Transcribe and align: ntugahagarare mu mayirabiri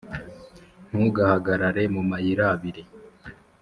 ntugahagarare 0.87 1.83
mu 1.95 2.01
mayirabiri 2.09 2.83